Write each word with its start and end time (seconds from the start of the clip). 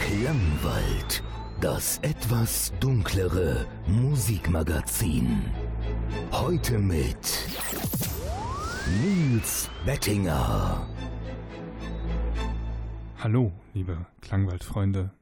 Klangwald, 0.00 1.22
das 1.60 1.98
etwas 1.98 2.72
dunklere 2.80 3.66
Musikmagazin. 3.86 5.44
Heute 6.32 6.78
mit 6.78 7.46
Nils 9.02 9.70
Bettinger. 9.84 10.86
Hallo, 13.18 13.52
liebe 13.74 14.06
Klangwaldfreunde. 14.20 15.12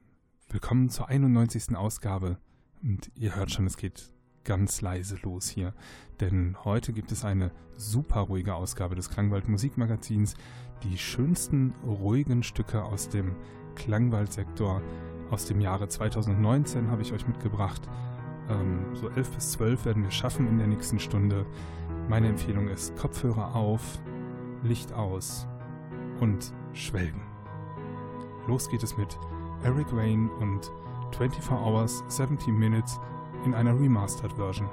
Willkommen 0.49 0.89
zur 0.89 1.09
91. 1.09 1.75
Ausgabe. 1.75 2.37
Und 2.81 3.11
ihr 3.15 3.35
hört 3.35 3.51
schon, 3.51 3.67
es 3.67 3.77
geht 3.77 4.11
ganz 4.47 4.81
leise 4.81 5.17
los 5.21 5.47
hier. 5.47 5.73
Denn 6.19 6.55
heute 6.63 6.93
gibt 6.93 7.11
es 7.11 7.23
eine 7.23 7.51
super 7.75 8.21
ruhige 8.21 8.55
Ausgabe 8.55 8.95
des 8.95 9.11
Klangwald 9.11 9.47
Musikmagazins. 9.47 10.35
Die 10.83 10.97
schönsten 10.97 11.75
ruhigen 11.85 12.41
Stücke 12.41 12.83
aus 12.83 13.09
dem 13.09 13.35
Klangwaldsektor 13.75 14.81
aus 15.29 15.45
dem 15.45 15.59
Jahre 15.59 15.89
2019 15.89 16.89
habe 16.89 17.01
ich 17.01 17.13
euch 17.13 17.27
mitgebracht. 17.27 17.81
Ähm, 18.49 18.85
so 18.93 19.09
11 19.09 19.31
bis 19.31 19.51
12 19.51 19.85
werden 19.85 20.03
wir 20.03 20.11
schaffen 20.11 20.47
in 20.47 20.57
der 20.57 20.67
nächsten 20.67 20.99
Stunde. 20.99 21.45
Meine 22.07 22.29
Empfehlung 22.29 22.69
ist 22.69 22.95
Kopfhörer 22.95 23.53
auf, 23.53 23.99
Licht 24.63 24.93
aus 24.93 25.45
und 26.21 26.53
Schwelgen. 26.71 27.21
Los 28.47 28.69
geht 28.69 28.83
es 28.83 28.95
mit 28.97 29.19
Eric 29.63 29.93
Wayne 29.93 30.31
und 30.39 30.71
24 31.17 31.51
Hours 31.51 32.03
70 32.07 32.47
Minutes 32.47 32.97
in 33.47 33.53
einer 33.53 33.79
Remastered 33.79 34.33
Version. 34.33 34.69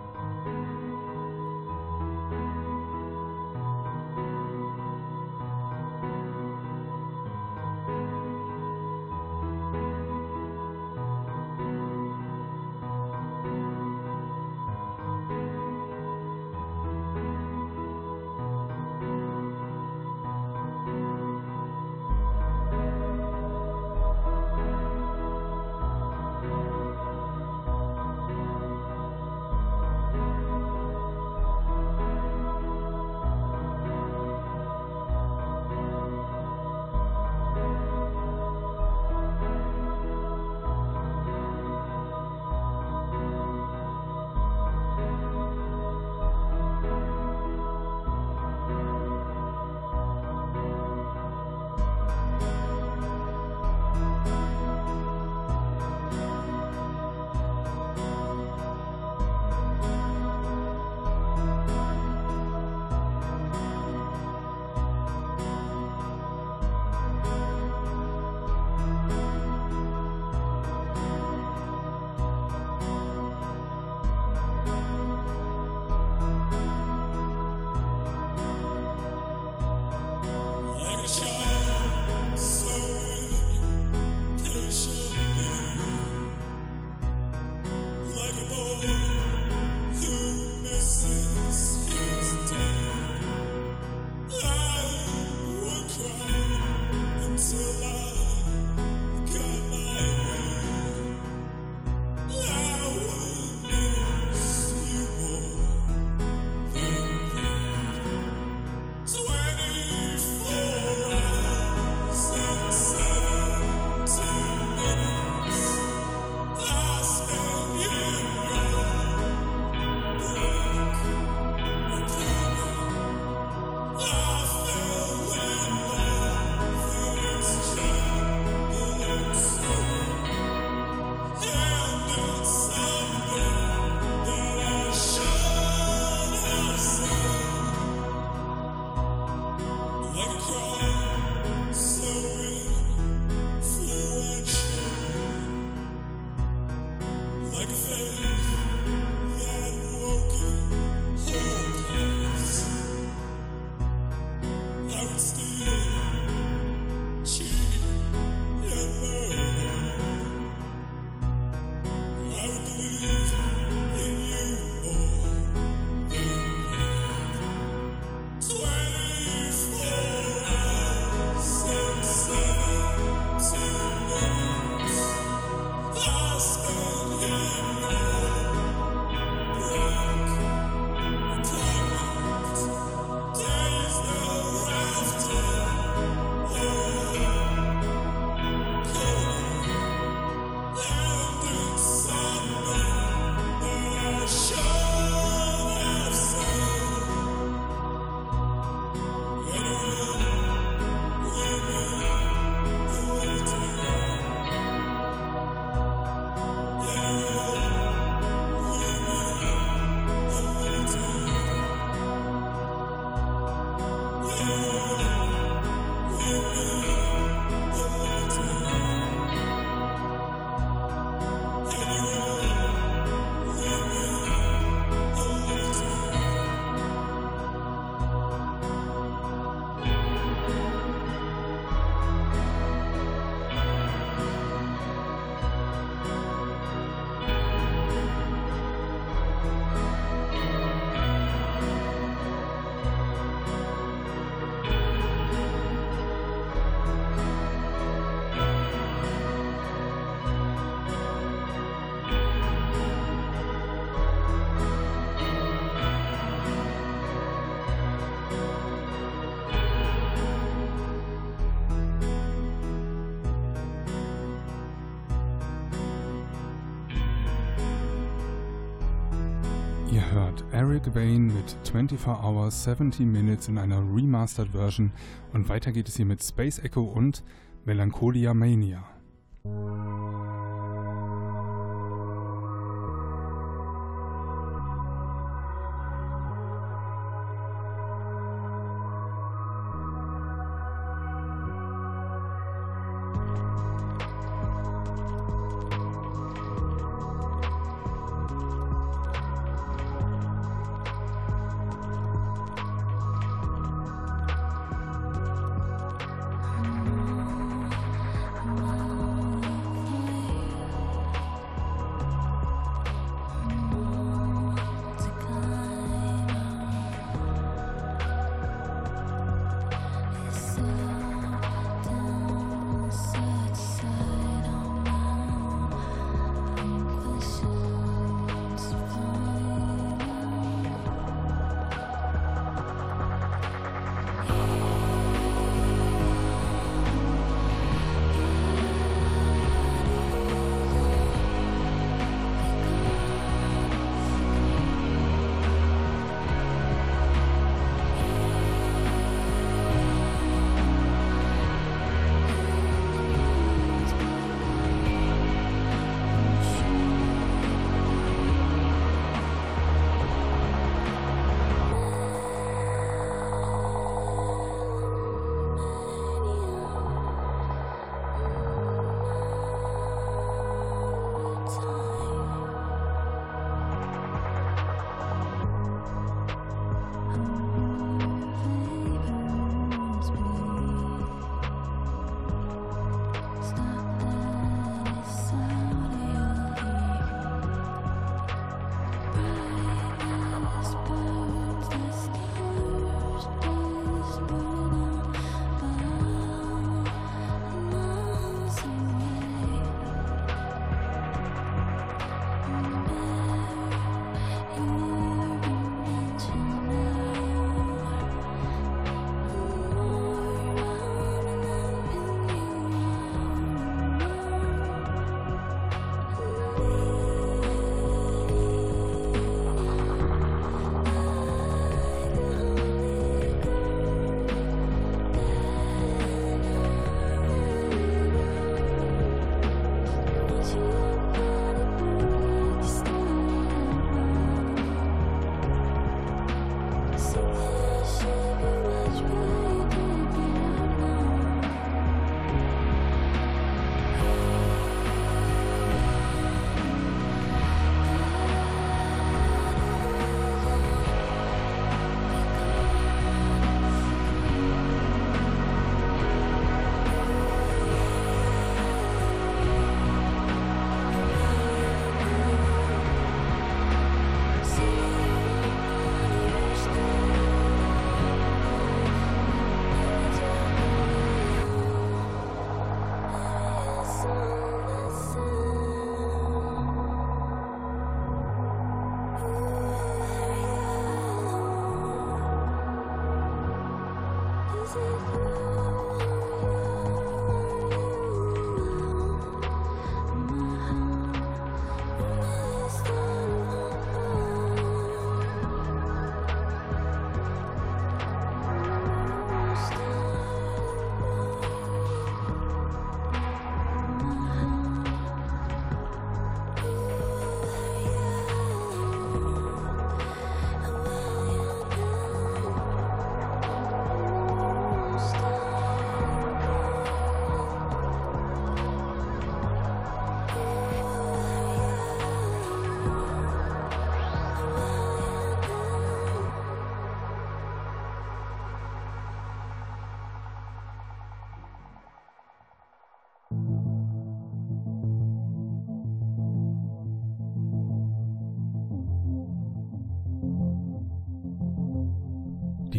Wayne 270.93 271.33
mit 271.33 271.57
24 271.71 272.07
Hours 272.07 272.65
70 272.65 273.01
Minutes 273.07 273.49
in 273.49 273.59
einer 273.59 273.79
Remastered 273.79 274.51
Version 274.51 274.93
und 275.33 275.49
weiter 275.49 275.73
geht 275.73 275.89
es 275.89 275.97
hier 275.97 276.07
mit 276.07 276.23
Space 276.23 276.59
Echo 276.59 276.83
und 276.83 277.23
Melancholia 277.65 278.35
Mania. 278.35 278.94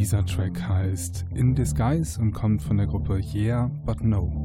Dieser 0.06 0.24
Track 0.24 0.62
heißt 0.62 1.26
In 1.34 1.56
Disguise 1.56 2.22
und 2.22 2.32
kommt 2.32 2.62
von 2.62 2.78
der 2.78 2.86
Gruppe 2.86 3.20
Yeah 3.34 3.72
But 3.88 4.04
No. 4.04 4.45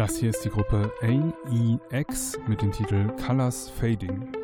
Das 0.00 0.16
hier 0.16 0.30
ist 0.30 0.42
die 0.46 0.48
Gruppe 0.48 0.90
AEX 1.02 2.38
mit 2.46 2.62
dem 2.62 2.72
Titel 2.72 3.08
Colors 3.22 3.68
Fading. 3.68 4.39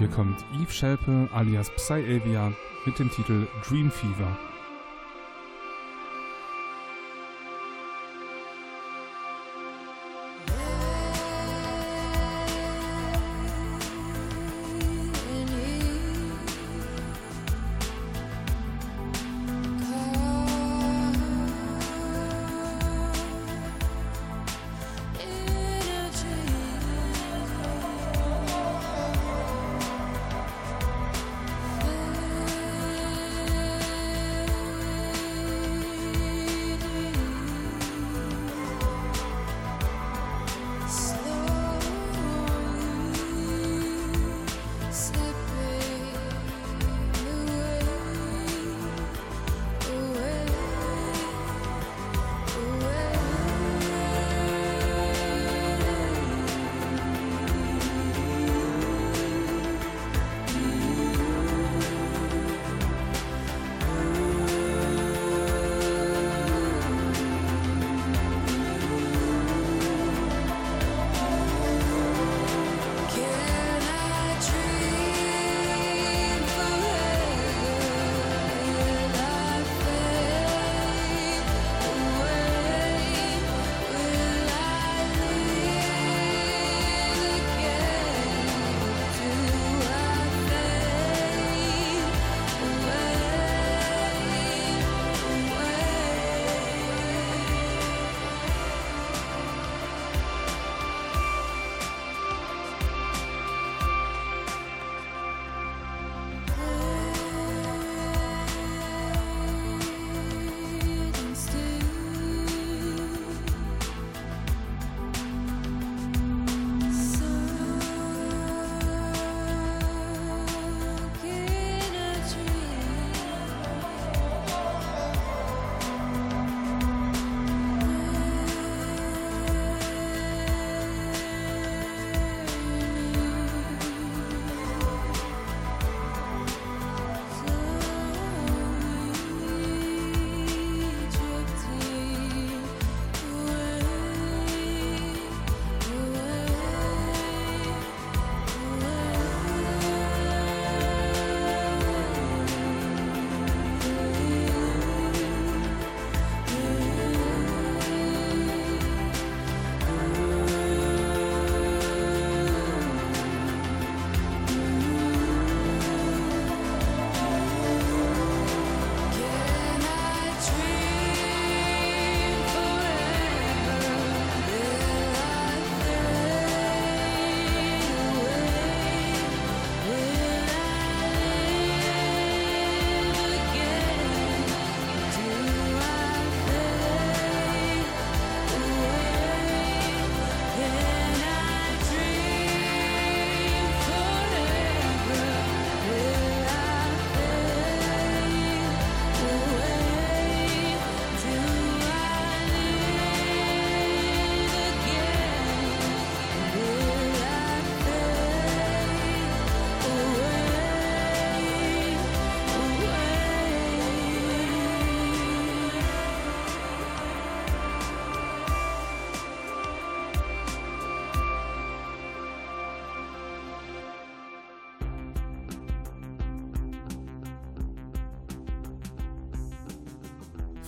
Hier 0.00 0.08
kommt 0.08 0.46
Yves 0.54 0.74
Schelpe 0.74 1.28
alias 1.30 1.68
Psy-Elvia 1.68 2.54
mit 2.86 2.98
dem 2.98 3.10
Titel 3.10 3.46
Dream 3.68 3.90
Fever. 3.90 4.34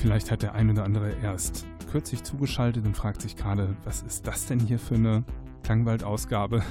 Vielleicht 0.03 0.33
hat 0.33 0.43
der 0.43 0.57
ein 0.57 0.69
oder 0.69 0.83
andere 0.83 1.13
erst 1.23 1.65
kürzlich 1.93 2.25
zugeschaltet 2.25 2.85
und 2.85 2.97
fragt 2.97 3.23
sich 3.23 3.37
gerade, 3.37 3.77
was 3.85 4.03
ist 4.03 4.27
das 4.27 4.47
denn 4.47 4.59
hier 4.59 4.81
für 4.81 4.97
eine 4.97 5.23
Klangwald-Ausgabe? 5.63 6.65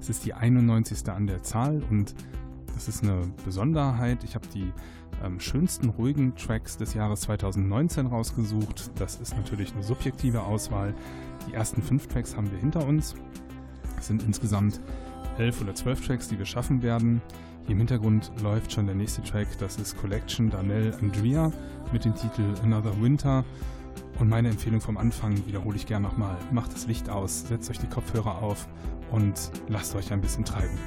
Es 0.00 0.08
ist 0.08 0.24
die 0.24 0.32
91. 0.32 1.06
an 1.10 1.26
der 1.26 1.42
Zahl 1.42 1.82
und 1.90 2.14
das 2.72 2.88
ist 2.88 3.02
eine 3.02 3.30
Besonderheit. 3.44 4.24
Ich 4.24 4.34
habe 4.34 4.46
die 4.54 4.72
ähm, 5.22 5.38
schönsten 5.38 5.90
ruhigen 5.90 6.34
Tracks 6.34 6.78
des 6.78 6.94
Jahres 6.94 7.20
2019 7.20 8.06
rausgesucht. 8.06 8.90
Das 8.98 9.16
ist 9.16 9.36
natürlich 9.36 9.74
eine 9.74 9.82
subjektive 9.82 10.44
Auswahl. 10.44 10.94
Die 11.46 11.52
ersten 11.52 11.82
fünf 11.82 12.06
Tracks 12.06 12.38
haben 12.38 12.50
wir 12.50 12.58
hinter 12.58 12.86
uns. 12.86 13.16
Es 13.98 14.06
sind 14.06 14.22
insgesamt 14.22 14.80
elf 15.36 15.60
oder 15.60 15.74
zwölf 15.74 16.06
Tracks, 16.06 16.28
die 16.28 16.38
wir 16.38 16.46
schaffen 16.46 16.80
werden. 16.80 17.20
Im 17.68 17.76
Hintergrund 17.76 18.32
läuft 18.42 18.72
schon 18.72 18.86
der 18.86 18.94
nächste 18.94 19.22
Track. 19.22 19.46
Das 19.58 19.76
ist 19.76 19.98
Collection 19.98 20.48
Danell 20.48 20.94
Andrea 21.02 21.52
mit 21.92 22.06
dem 22.06 22.14
Titel 22.14 22.54
Another 22.62 22.98
Winter. 23.00 23.44
Und 24.18 24.30
meine 24.30 24.48
Empfehlung 24.48 24.80
vom 24.80 24.96
Anfang 24.96 25.46
wiederhole 25.46 25.76
ich 25.76 25.86
gern 25.86 26.02
nochmal. 26.02 26.36
Macht 26.50 26.72
das 26.72 26.86
Licht 26.86 27.10
aus, 27.10 27.46
setzt 27.46 27.70
euch 27.70 27.78
die 27.78 27.86
Kopfhörer 27.86 28.42
auf 28.42 28.66
und 29.10 29.50
lasst 29.68 29.94
euch 29.94 30.10
ein 30.12 30.22
bisschen 30.22 30.46
treiben. 30.46 30.78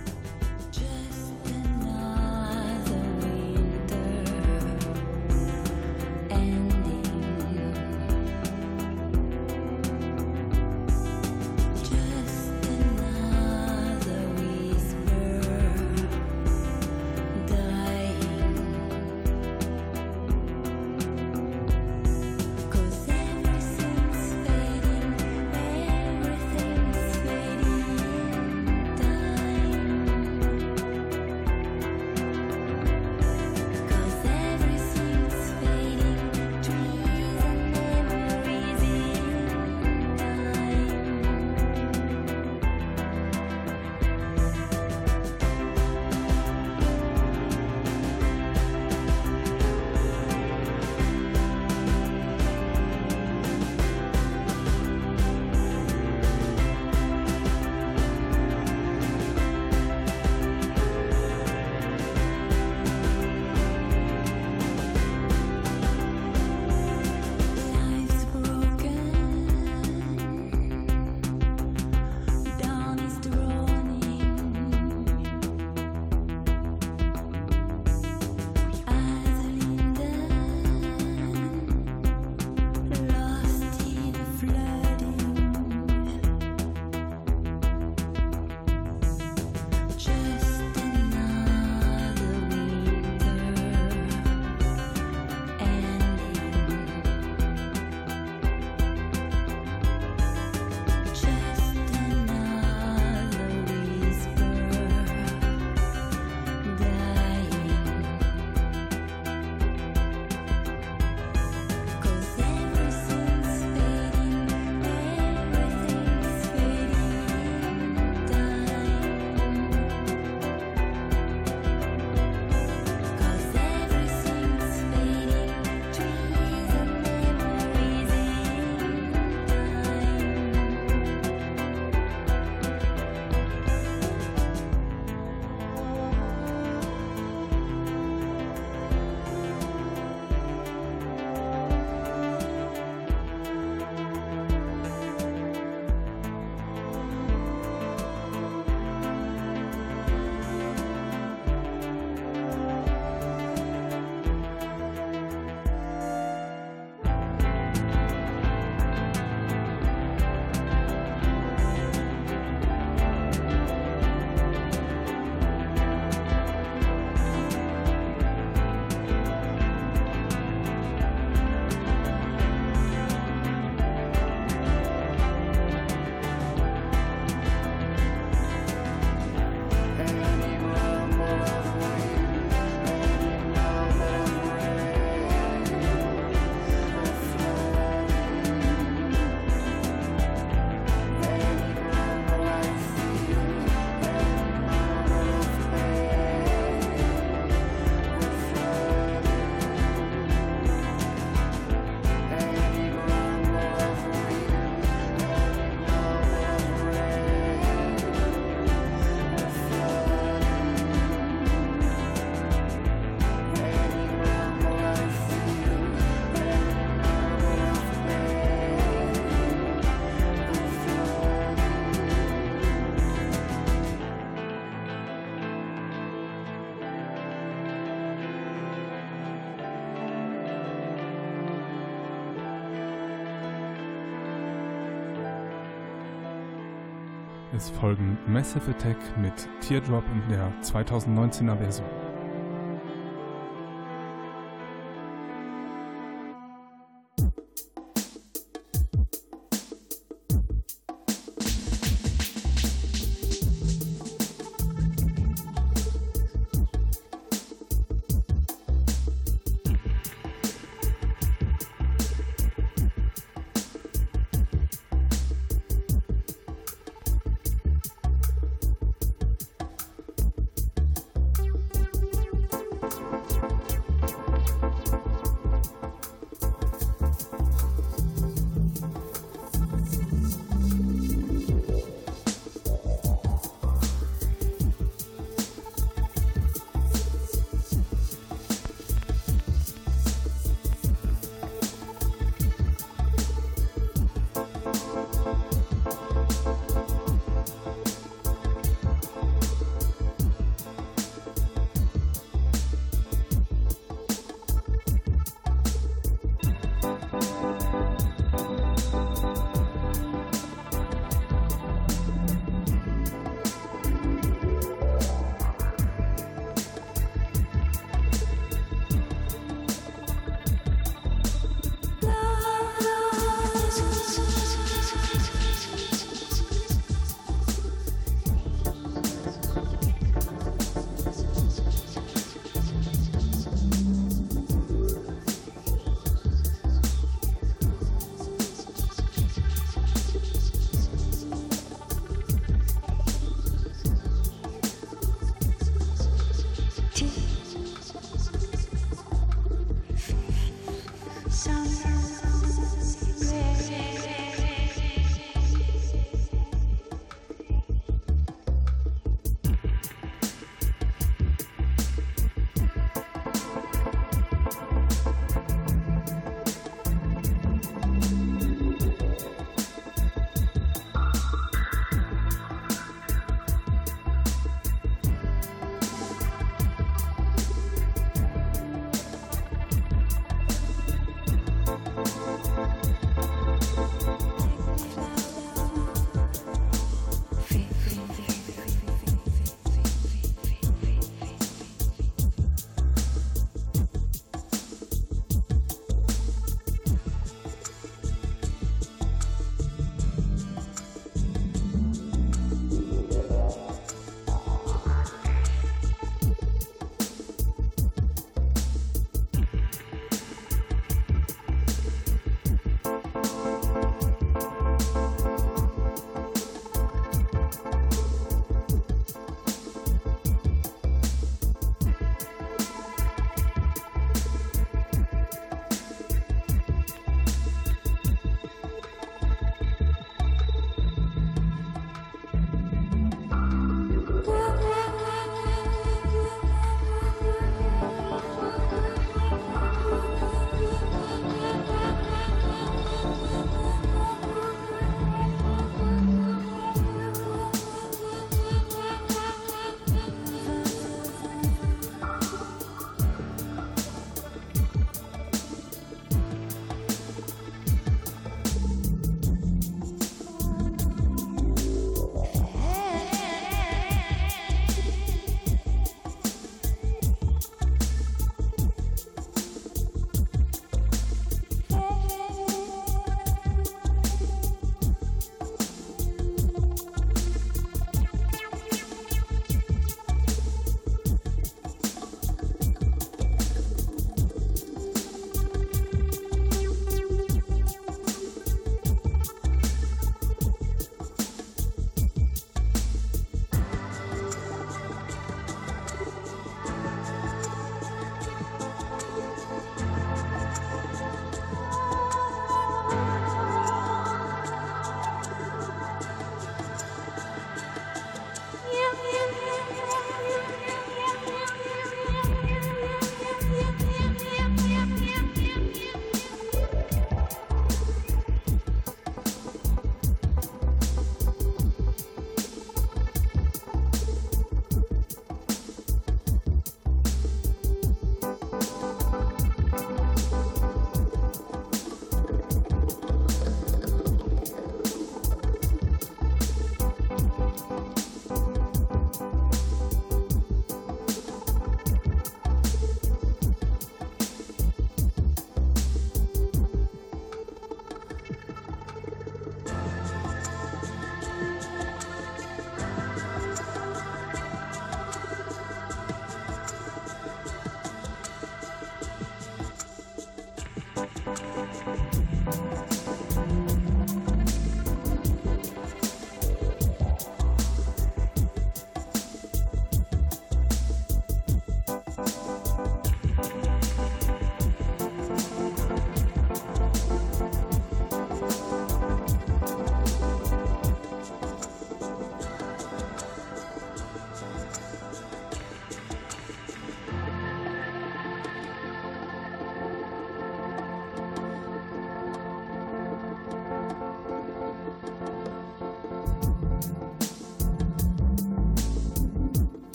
Folgen 237.70 238.18
Massive 238.28 238.72
Attack 238.72 238.98
mit 239.18 239.48
Teardrop 239.62 240.04
in 240.12 240.30
der 240.30 240.52
2019er 240.62 241.58
Version. 241.58 242.01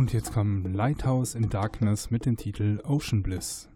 Und 0.00 0.14
jetzt 0.14 0.32
kommt 0.32 0.74
Lighthouse 0.74 1.34
in 1.34 1.50
Darkness 1.50 2.10
mit 2.10 2.24
dem 2.24 2.38
Titel 2.38 2.80
Ocean 2.84 3.22
Bliss. 3.22 3.68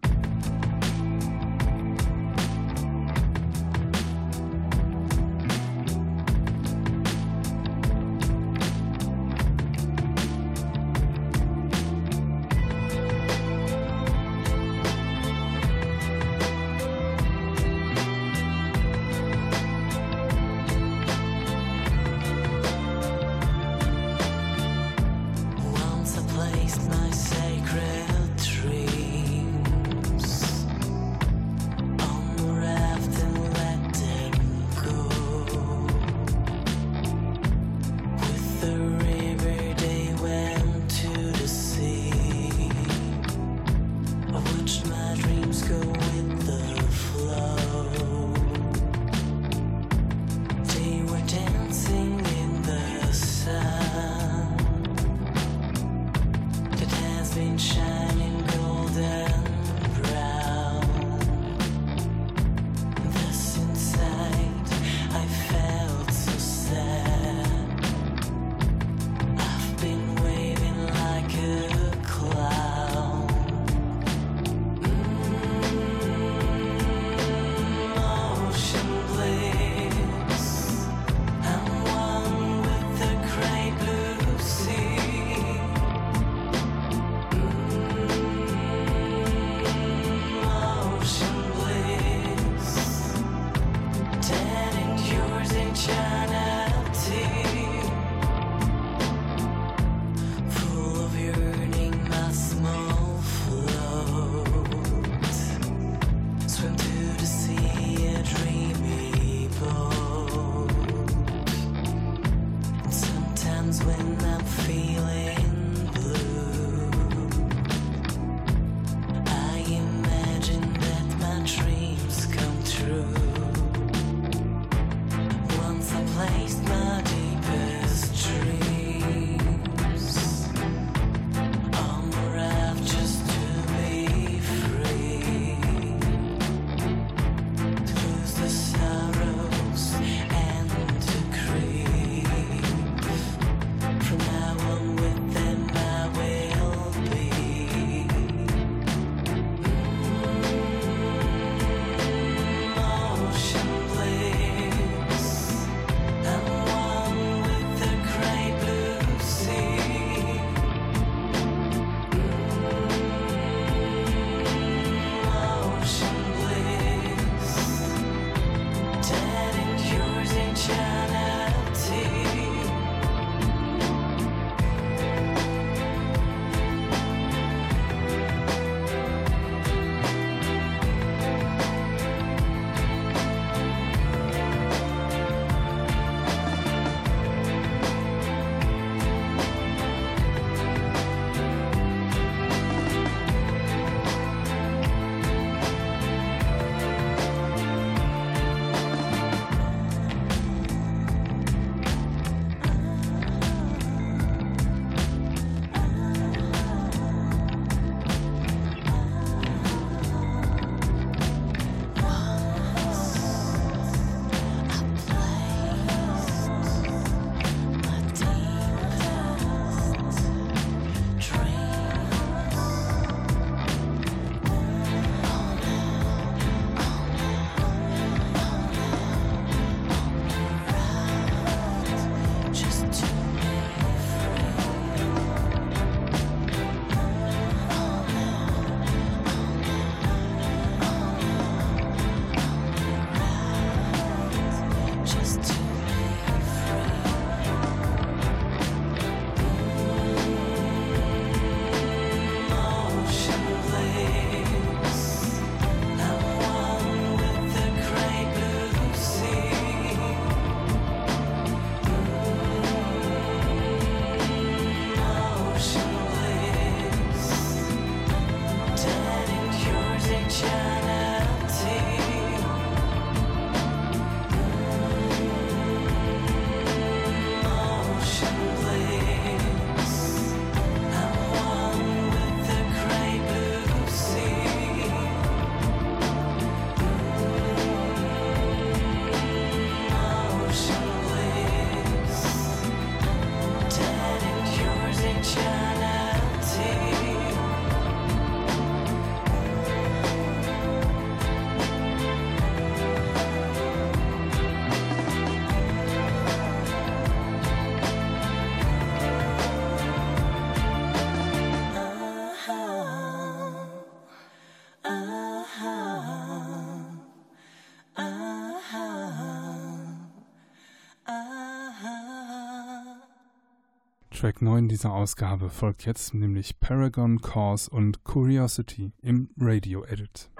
Track 324.25 324.41
9 324.41 324.67
dieser 324.67 324.91
Ausgabe 324.91 325.51
folgt 325.51 325.85
jetzt 325.85 326.15
nämlich 326.15 326.59
Paragon, 326.59 327.21
Cause 327.21 327.69
und 327.69 328.03
Curiosity 328.03 328.91
im 329.03 329.29
Radio 329.37 329.83
Edit. 329.83 330.31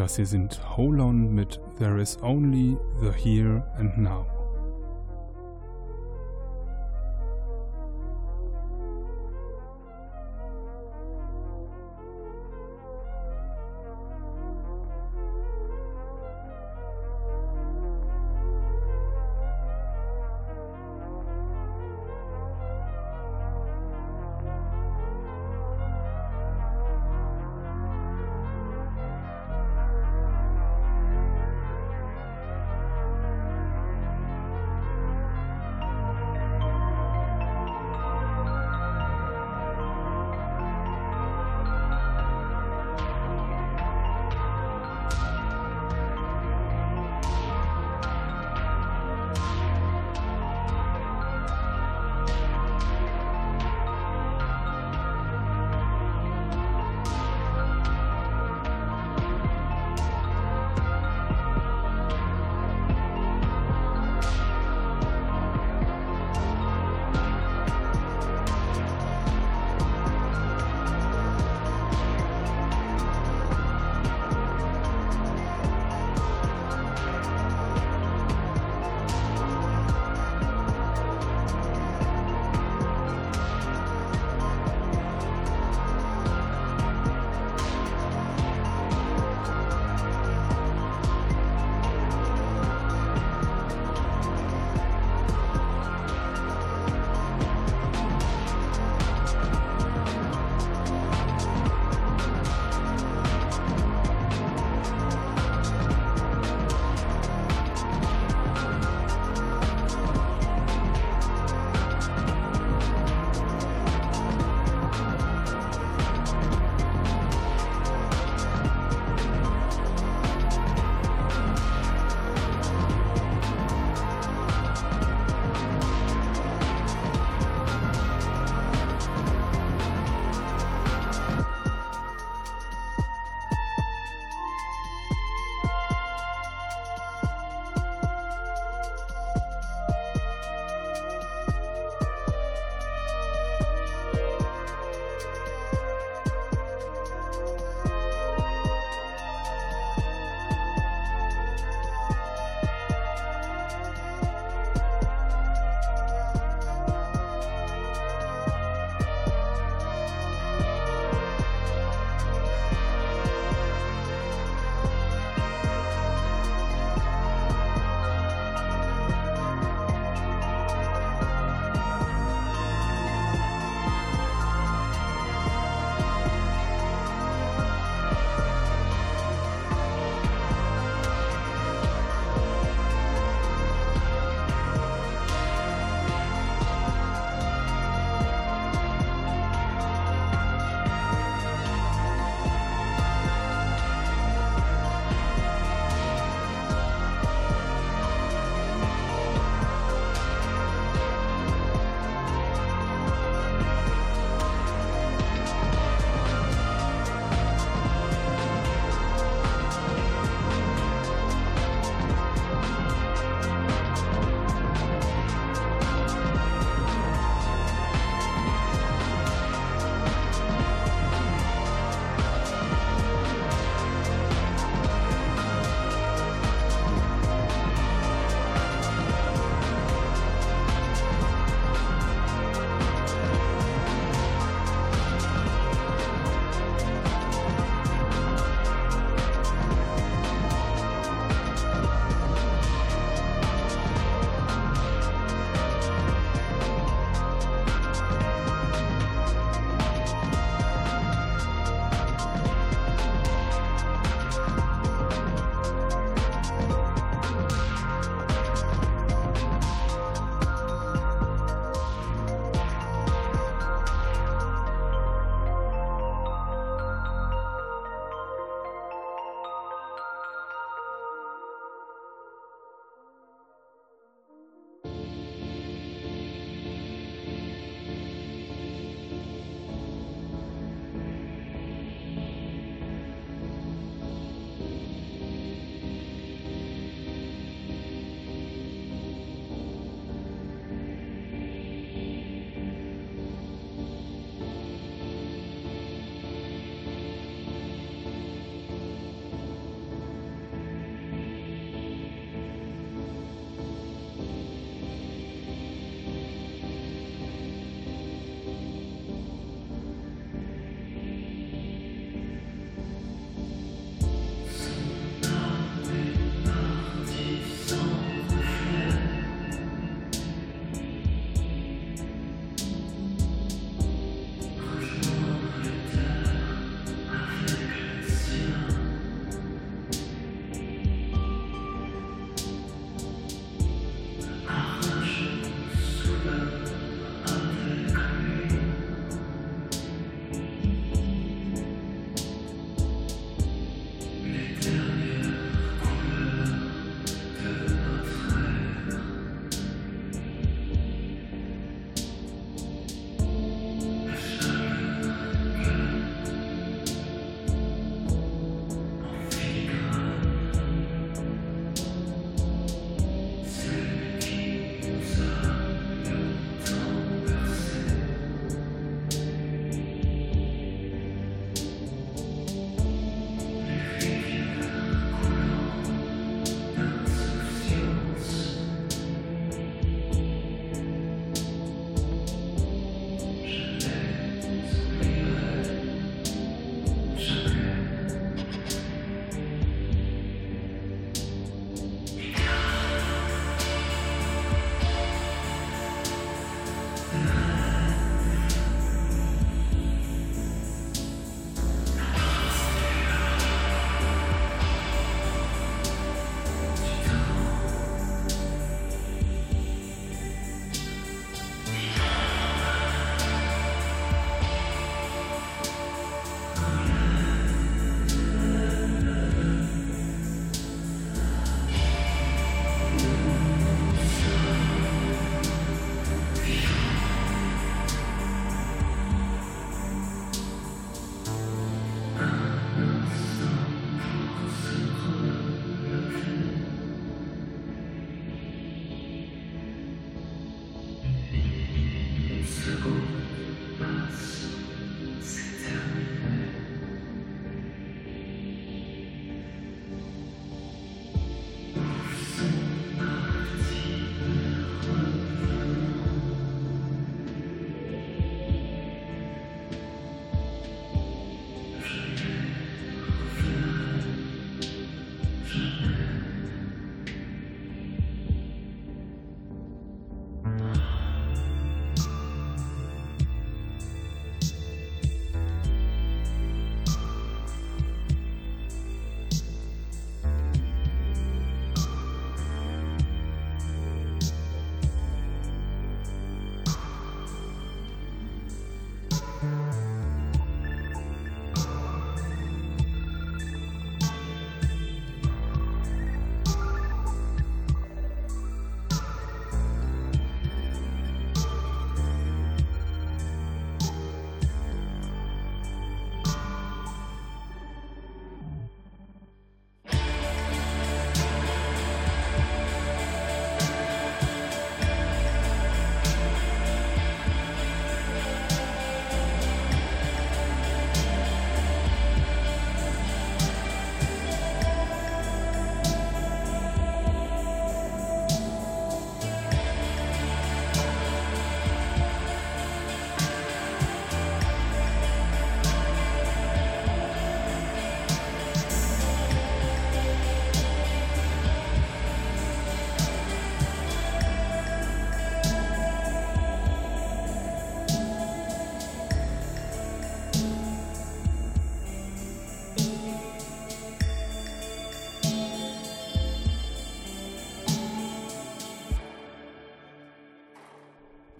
Das 0.00 0.16
hier 0.16 0.24
sind 0.24 0.58
Hold 0.78 0.98
On 0.98 1.34
mit 1.34 1.60
There 1.78 2.00
is 2.00 2.16
only 2.22 2.78
the 3.02 3.12
here 3.12 3.62
and 3.76 3.98
now. 3.98 4.39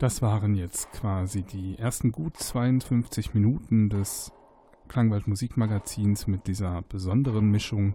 Das 0.01 0.23
waren 0.23 0.55
jetzt 0.55 0.91
quasi 0.93 1.43
die 1.43 1.79
ersten 1.79 2.11
gut 2.11 2.35
52 2.39 3.35
Minuten 3.35 3.91
des 3.91 4.33
Klangwald 4.89 5.27
Musikmagazins 5.27 6.27
mit 6.27 6.47
dieser 6.47 6.81
besonderen 6.89 7.51
Mischung 7.51 7.95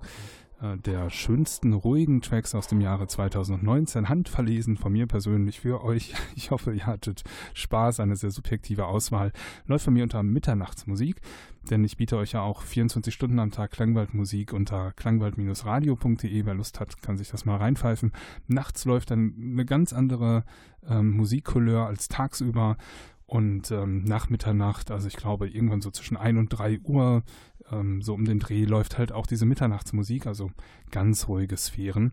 der 0.86 1.10
schönsten 1.10 1.74
ruhigen 1.74 2.22
Tracks 2.22 2.56
aus 2.56 2.68
dem 2.68 2.82
Jahre 2.82 3.08
2019, 3.08 4.10
handverlesen 4.10 4.78
von 4.78 4.94
mir 4.94 5.08
persönlich 5.08 5.60
für 5.60 5.84
euch. 5.84 6.14
Ich 6.36 6.52
hoffe, 6.52 6.74
ihr 6.74 6.86
hattet 6.86 7.24
Spaß, 7.54 8.00
eine 8.00 8.16
sehr 8.16 8.30
subjektive 8.30 8.86
Auswahl. 8.86 9.32
Läuft 9.68 9.86
von 9.86 9.94
mir 9.94 10.04
unter 10.04 10.22
Mitternachtsmusik, 10.22 11.22
denn 11.70 11.84
ich 11.84 11.98
biete 11.98 12.18
euch 12.18 12.34
ja 12.34 12.42
auch 12.42 12.62
24 12.62 13.14
Stunden 13.14 13.40
am 13.40 13.52
Tag 13.52 13.72
Klangwaldmusik 13.72 14.54
unter 14.54 14.92
klangwald-radio.de. 14.94 16.46
Wer 16.46 16.54
Lust 16.54 16.80
hat, 16.80 17.02
kann 17.02 17.18
sich 17.18 17.30
das 17.30 17.46
mal 17.46 17.58
reinpfeifen. 17.58 18.12
Nachts 18.48 18.86
läuft 18.86 19.12
dann 19.12 19.34
eine 19.38 19.66
ganz 19.66 19.94
andere 19.94 20.44
ähm, 20.88 21.12
Musikcouleur 21.12 21.88
als 21.88 22.08
tagsüber. 22.08 22.78
Und 23.28 23.72
ähm, 23.72 24.04
nach 24.04 24.30
Mitternacht, 24.30 24.92
also 24.92 25.08
ich 25.08 25.16
glaube 25.16 25.50
irgendwann 25.50 25.82
so 25.82 25.90
zwischen 25.90 26.16
1 26.16 26.38
und 26.38 26.50
3 26.50 26.80
Uhr, 26.82 27.24
ähm, 27.72 28.02
so 28.02 28.14
um 28.14 28.26
den 28.26 28.40
Dreh, 28.40 28.66
läuft 28.66 28.98
halt 28.98 29.12
auch 29.12 29.28
diese 29.28 29.46
Mitternachtsmusik, 29.46 30.28
also 30.28 30.52
ganz 30.92 31.28
ruhige 31.28 31.58
Sphären. 31.58 32.12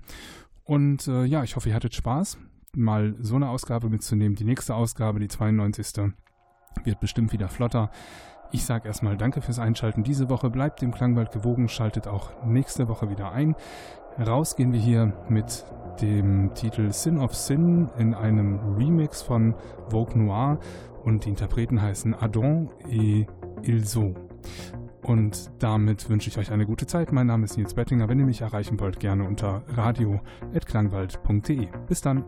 Und 0.64 1.08
äh, 1.08 1.24
ja, 1.24 1.42
ich 1.42 1.56
hoffe, 1.56 1.68
ihr 1.68 1.74
hattet 1.74 1.94
Spaß, 1.94 2.38
mal 2.74 3.14
so 3.20 3.36
eine 3.36 3.48
Ausgabe 3.48 3.88
mitzunehmen. 3.88 4.36
Die 4.36 4.44
nächste 4.44 4.74
Ausgabe, 4.74 5.20
die 5.20 5.28
92. 5.28 6.12
wird 6.84 7.00
bestimmt 7.00 7.32
wieder 7.32 7.48
flotter. 7.48 7.90
Ich 8.52 8.64
sage 8.64 8.86
erstmal 8.86 9.16
Danke 9.16 9.40
fürs 9.40 9.58
Einschalten 9.58 10.04
diese 10.04 10.28
Woche. 10.28 10.50
Bleibt 10.50 10.82
dem 10.82 10.92
Klangwald 10.92 11.32
gewogen, 11.32 11.68
schaltet 11.68 12.06
auch 12.06 12.44
nächste 12.44 12.88
Woche 12.88 13.08
wieder 13.08 13.32
ein. 13.32 13.56
Raus 14.18 14.56
gehen 14.56 14.72
wir 14.72 14.80
hier 14.80 15.14
mit 15.30 15.64
dem 16.00 16.52
Titel 16.54 16.92
Sin 16.92 17.18
of 17.18 17.34
Sin 17.34 17.88
in 17.98 18.14
einem 18.14 18.76
Remix 18.76 19.22
von 19.22 19.54
Vogue 19.88 20.18
Noir 20.18 20.58
und 21.02 21.24
die 21.24 21.30
Interpreten 21.30 21.80
heißen 21.80 22.14
Adon 22.14 22.70
et 22.88 23.26
Ilso. 23.62 24.14
Und 25.02 25.50
damit 25.58 26.08
wünsche 26.08 26.28
ich 26.28 26.38
euch 26.38 26.52
eine 26.52 26.64
gute 26.64 26.86
Zeit. 26.86 27.12
Mein 27.12 27.26
Name 27.26 27.44
ist 27.44 27.56
Nils 27.56 27.74
Bettinger. 27.74 28.08
Wenn 28.08 28.20
ihr 28.20 28.26
mich 28.26 28.40
erreichen 28.40 28.78
wollt, 28.78 29.00
gerne 29.00 29.24
unter 29.24 29.62
radio.klangwald.de. 29.68 31.68
Bis 31.88 32.00
dann. 32.00 32.24